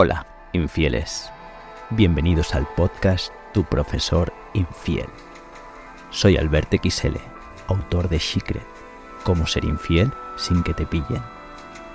[0.00, 1.28] Hola, infieles.
[1.90, 5.08] Bienvenidos al podcast Tu profesor infiel.
[6.10, 7.16] Soy Albert XL,
[7.66, 8.62] autor de Secret,
[9.24, 11.20] Cómo ser infiel sin que te pillen,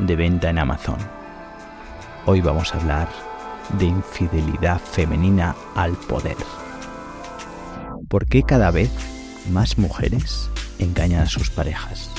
[0.00, 0.98] de venta en Amazon.
[2.26, 3.08] Hoy vamos a hablar
[3.78, 6.38] de infidelidad femenina al poder.
[8.08, 8.90] ¿Por qué cada vez
[9.52, 10.50] más mujeres
[10.80, 12.10] engañan a sus parejas?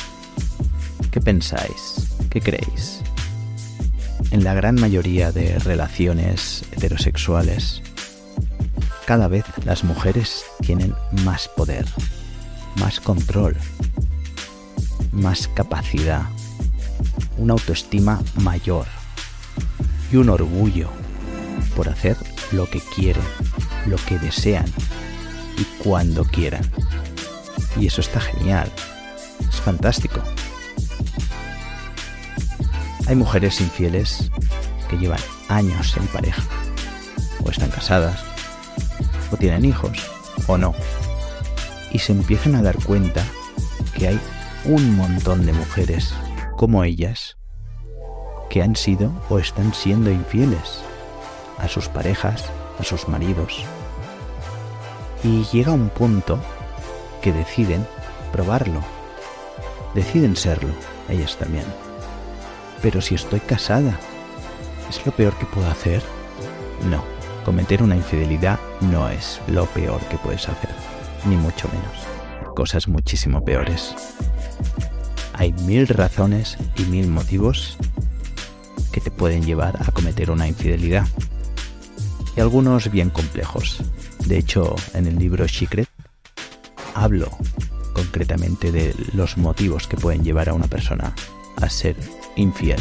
[1.12, 2.16] ¿Qué pensáis?
[2.30, 3.03] ¿Qué creéis?
[4.34, 7.84] En la gran mayoría de relaciones heterosexuales,
[9.06, 11.86] cada vez las mujeres tienen más poder,
[12.78, 13.56] más control,
[15.12, 16.24] más capacidad,
[17.38, 18.88] una autoestima mayor
[20.12, 20.90] y un orgullo
[21.76, 22.18] por hacer
[22.52, 23.24] lo que quieren,
[23.86, 24.66] lo que desean
[25.60, 26.64] y cuando quieran.
[27.80, 28.72] Y eso está genial,
[29.48, 30.24] es fantástico.
[33.08, 34.32] Hay mujeres infieles
[34.90, 36.42] que llevan años en pareja,
[37.44, 38.24] o están casadas,
[39.32, 40.10] o tienen hijos,
[40.48, 40.74] o no,
[41.92, 43.26] y se empiezan a dar cuenta
[43.96, 44.20] que hay
[44.66, 46.14] un montón de mujeres
[46.56, 47.38] como ellas
[48.50, 50.82] que han sido o están siendo infieles
[51.58, 52.46] a sus parejas,
[52.80, 53.64] a sus maridos.
[55.24, 56.40] Y llega un punto
[57.22, 57.86] que deciden
[58.32, 58.82] probarlo,
[59.94, 60.74] deciden serlo,
[61.10, 61.66] ellas también.
[62.84, 63.98] Pero si estoy casada,
[64.90, 66.04] ¿es lo peor que puedo hacer?
[66.90, 67.02] No,
[67.46, 70.70] cometer una infidelidad no es lo peor que puedes hacer,
[71.26, 72.54] ni mucho menos.
[72.54, 73.96] Cosas muchísimo peores.
[75.34, 77.78] Hay mil razones y mil motivos
[78.92, 81.08] que te pueden llevar a cometer una infidelidad.
[82.36, 83.82] Y algunos bien complejos.
[84.26, 85.88] De hecho, en el libro Secret
[86.94, 87.30] hablo
[87.94, 91.16] concretamente de los motivos que pueden llevar a una persona
[91.62, 91.96] a ser
[92.36, 92.80] infiel.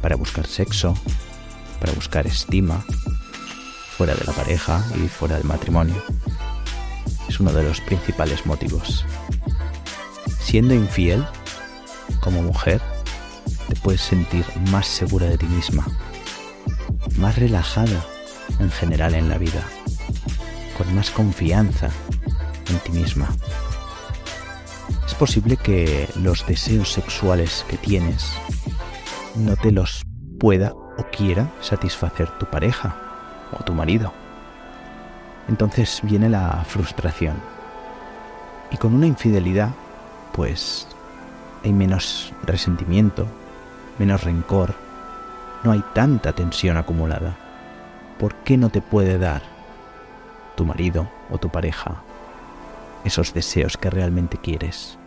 [0.00, 0.94] Para buscar sexo,
[1.80, 2.84] para buscar estima,
[3.96, 6.02] fuera de la pareja y fuera del matrimonio.
[7.28, 9.04] Es uno de los principales motivos.
[10.40, 11.24] Siendo infiel,
[12.20, 12.80] como mujer,
[13.68, 15.86] te puedes sentir más segura de ti misma,
[17.16, 18.04] más relajada
[18.58, 19.62] en general en la vida,
[20.76, 21.90] con más confianza
[22.68, 23.28] en ti misma.
[25.12, 28.32] Es posible que los deseos sexuales que tienes
[29.36, 30.06] no te los
[30.40, 32.96] pueda o quiera satisfacer tu pareja
[33.52, 34.10] o tu marido.
[35.48, 37.36] Entonces viene la frustración.
[38.70, 39.72] Y con una infidelidad,
[40.32, 40.88] pues
[41.62, 43.26] hay menos resentimiento,
[43.98, 44.74] menos rencor,
[45.62, 47.36] no hay tanta tensión acumulada.
[48.18, 49.42] ¿Por qué no te puede dar
[50.56, 52.02] tu marido o tu pareja
[53.04, 54.98] esos deseos que realmente quieres?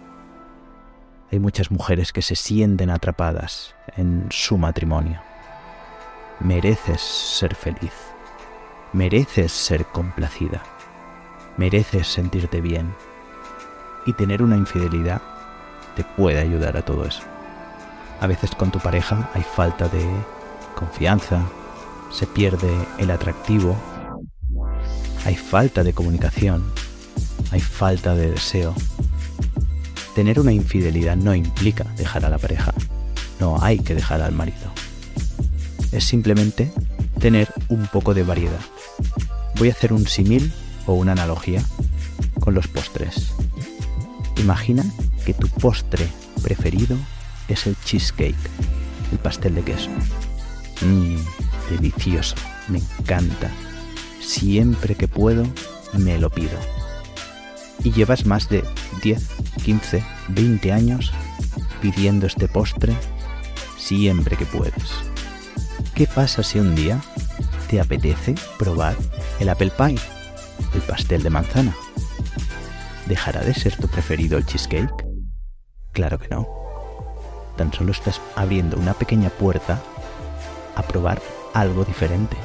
[1.35, 5.19] Hay muchas mujeres que se sienten atrapadas en su matrimonio.
[6.39, 7.91] Mereces ser feliz.
[8.93, 10.63] Mereces ser complacida.
[11.57, 12.95] Mereces sentirte bien.
[14.05, 15.21] Y tener una infidelidad
[15.97, 17.23] te puede ayudar a todo eso.
[18.21, 20.05] A veces con tu pareja hay falta de
[20.73, 21.41] confianza,
[22.11, 23.75] se pierde el atractivo,
[25.25, 26.63] hay falta de comunicación,
[27.51, 28.73] hay falta de deseo.
[30.15, 32.73] Tener una infidelidad no implica dejar a la pareja,
[33.41, 34.71] no hay que dejar al marido.
[35.91, 36.71] Es simplemente
[37.19, 38.61] tener un poco de variedad.
[39.59, 40.53] Voy a hacer un símil
[40.87, 41.61] o una analogía
[42.39, 43.33] con los postres.
[44.37, 44.85] Imagina
[45.25, 46.07] que tu postre
[46.41, 46.95] preferido
[47.49, 48.35] es el cheesecake,
[49.11, 49.89] el pastel de queso.
[50.79, 51.17] Mmm,
[51.69, 52.35] delicioso,
[52.69, 53.51] me encanta.
[54.21, 55.45] Siempre que puedo,
[55.97, 56.57] me lo pido.
[57.85, 58.65] Y llevas más de
[59.03, 59.29] 10,
[59.63, 61.13] 15, 20 años
[61.81, 62.93] pidiendo este postre
[63.77, 64.89] siempre que puedes.
[65.93, 66.99] ¿Qué pasa si un día
[67.69, 68.95] te apetece probar
[69.39, 69.99] el apple pie,
[70.73, 71.75] el pastel de manzana?
[73.05, 75.05] ¿Dejará de ser tu preferido el cheesecake?
[75.91, 76.47] Claro que no.
[77.55, 79.79] Tan solo estás abriendo una pequeña puerta
[80.75, 81.21] a probar
[81.53, 82.35] algo diferente.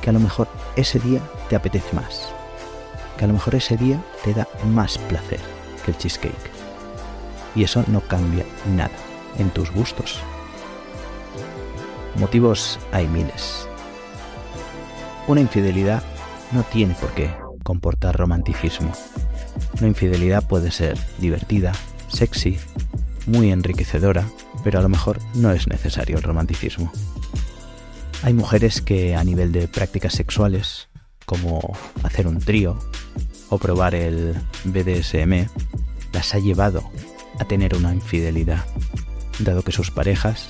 [0.00, 2.28] Que a lo mejor ese día te apetece más.
[3.16, 5.40] Que a lo mejor ese día te da más placer
[5.84, 6.50] que el cheesecake.
[7.54, 8.44] Y eso no cambia
[8.74, 8.90] nada
[9.38, 10.18] en tus gustos.
[12.16, 13.66] Motivos hay miles.
[15.26, 16.02] Una infidelidad
[16.52, 18.92] no tiene por qué comportar romanticismo.
[19.78, 21.72] Una infidelidad puede ser divertida,
[22.08, 22.58] sexy,
[23.26, 24.26] muy enriquecedora,
[24.64, 26.92] pero a lo mejor no es necesario el romanticismo.
[28.22, 30.88] Hay mujeres que a nivel de prácticas sexuales,
[31.24, 32.78] como hacer un trío
[33.52, 34.34] o probar el
[34.64, 35.46] BDSM,
[36.14, 36.90] las ha llevado
[37.38, 38.64] a tener una infidelidad,
[39.40, 40.48] dado que sus parejas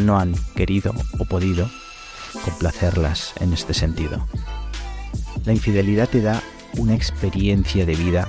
[0.00, 1.70] no han querido o podido
[2.44, 4.28] complacerlas en este sentido.
[5.46, 6.42] La infidelidad te da
[6.76, 8.28] una experiencia de vida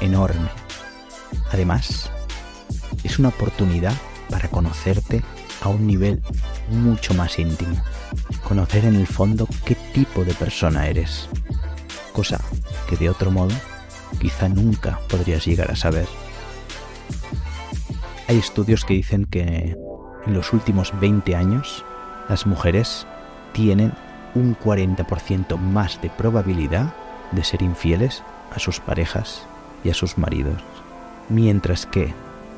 [0.00, 0.48] enorme.
[1.52, 2.10] Además,
[3.04, 3.92] es una oportunidad
[4.30, 5.22] para conocerte
[5.60, 6.22] a un nivel
[6.70, 7.76] mucho más íntimo.
[8.44, 11.28] Conocer en el fondo qué tipo de persona eres.
[12.18, 12.40] Cosa
[12.88, 13.54] que de otro modo
[14.18, 16.08] quizá nunca podrías llegar a saber.
[18.26, 19.76] Hay estudios que dicen que
[20.26, 21.84] en los últimos 20 años
[22.28, 23.06] las mujeres
[23.52, 23.92] tienen
[24.34, 26.92] un 40% más de probabilidad
[27.30, 29.46] de ser infieles a sus parejas
[29.84, 30.60] y a sus maridos,
[31.28, 32.12] mientras que,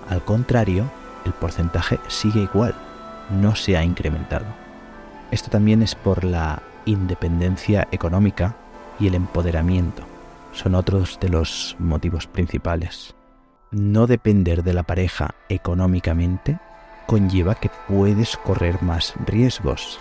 [0.08, 0.90] al contrario,
[1.26, 2.74] el porcentaje sigue igual,
[3.28, 4.46] no se ha incrementado.
[5.30, 8.56] Esto también es por la independencia económica
[9.00, 10.05] y el empoderamiento.
[10.52, 13.14] Son otros de los motivos principales.
[13.70, 16.58] No depender de la pareja económicamente
[17.06, 20.00] conlleva que puedes correr más riesgos.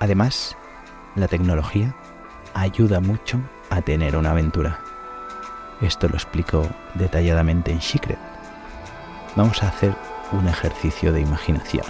[0.00, 0.56] Además,
[1.14, 1.94] la tecnología
[2.54, 3.38] ayuda mucho
[3.70, 4.80] a tener una aventura.
[5.80, 8.18] Esto lo explico detalladamente en Secret.
[9.36, 9.94] Vamos a hacer
[10.32, 11.84] un ejercicio de imaginación.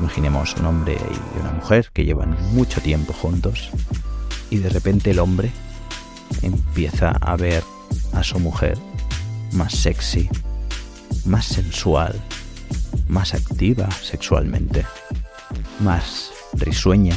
[0.00, 3.70] Imaginemos un hombre y una mujer que llevan mucho tiempo juntos
[4.52, 5.50] y de repente el hombre
[6.42, 7.64] empieza a ver
[8.12, 8.76] a su mujer
[9.52, 10.28] más sexy,
[11.24, 12.20] más sensual,
[13.08, 14.84] más activa sexualmente,
[15.80, 17.16] más risueña,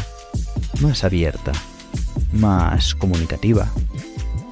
[0.80, 1.52] más abierta,
[2.32, 3.70] más comunicativa,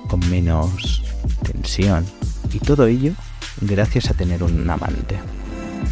[0.10, 1.04] con menos
[1.44, 2.06] tensión
[2.52, 3.14] y todo ello
[3.62, 5.18] gracias a tener un amante.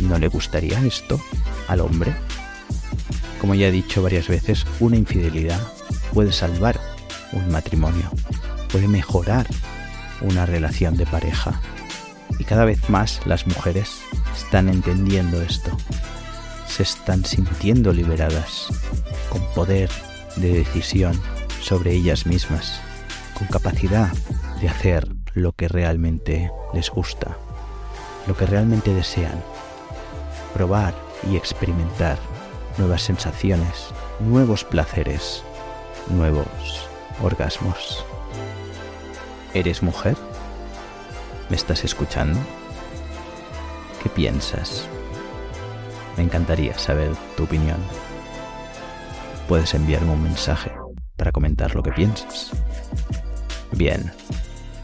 [0.01, 1.21] ¿No le gustaría esto
[1.69, 2.13] al hombre?
[3.39, 5.61] Como ya he dicho varias veces, una infidelidad
[6.13, 6.79] puede salvar
[7.33, 8.09] un matrimonio,
[8.71, 9.47] puede mejorar
[10.21, 11.59] una relación de pareja.
[12.39, 14.01] Y cada vez más las mujeres
[14.35, 15.75] están entendiendo esto.
[16.67, 18.67] Se están sintiendo liberadas,
[19.29, 19.89] con poder
[20.37, 21.19] de decisión
[21.61, 22.79] sobre ellas mismas,
[23.37, 24.11] con capacidad
[24.61, 27.37] de hacer lo que realmente les gusta,
[28.27, 29.41] lo que realmente desean,
[30.53, 30.93] probar
[31.29, 32.17] y experimentar
[32.77, 33.87] nuevas sensaciones,
[34.19, 35.43] nuevos placeres,
[36.09, 36.47] nuevos
[37.21, 38.05] orgasmos.
[39.53, 40.15] ¿Eres mujer?
[41.49, 42.39] ¿Me estás escuchando?
[44.01, 44.87] ¿Qué piensas?
[46.17, 47.77] Me encantaría saber tu opinión.
[49.47, 50.71] Puedes enviarme un mensaje
[51.17, 52.51] para comentar lo que piensas.
[53.73, 54.11] Bien,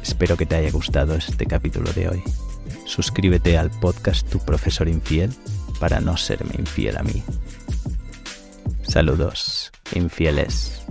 [0.03, 2.23] espero que te haya gustado este capítulo de hoy.
[2.85, 5.33] Suscríbete al podcast Tu Profesor Infiel
[5.79, 7.23] para no serme infiel a mí.
[8.83, 10.81] Saludos, infieles.